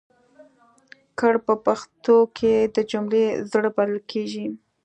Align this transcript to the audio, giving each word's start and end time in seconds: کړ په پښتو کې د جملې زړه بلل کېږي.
کړ 1.19 1.33
په 1.45 1.53
پښتو 1.65 2.15
کې 2.37 2.53
د 2.75 2.77
جملې 2.91 3.25
زړه 3.51 3.69
بلل 3.75 3.99
کېږي. 4.11 4.45